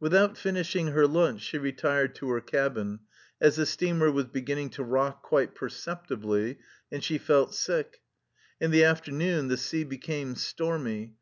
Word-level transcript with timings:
Without 0.00 0.36
finishing 0.36 0.88
her 0.88 1.06
lunch 1.06 1.42
she 1.42 1.56
retired 1.56 2.16
to 2.16 2.28
her 2.30 2.40
cabin, 2.40 2.98
as 3.40 3.54
the 3.54 3.64
steamer 3.64 4.10
was 4.10 4.24
beginning 4.24 4.70
to 4.70 4.82
rock 4.82 5.22
quite 5.22 5.54
perceptibly 5.54 6.58
and 6.90 7.04
she 7.04 7.18
felt 7.18 7.54
sick. 7.54 8.00
In 8.60 8.72
the 8.72 8.82
after 8.82 9.12
noon 9.12 9.46
the 9.46 9.56
sea 9.56 9.84
became 9.84 10.34
stormy. 10.34 11.14